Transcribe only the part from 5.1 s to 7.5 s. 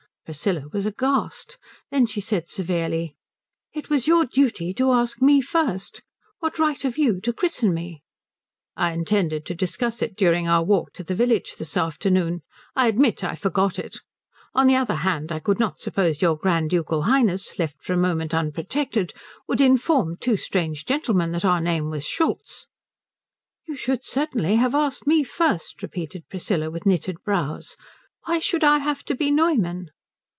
me first. What right have you to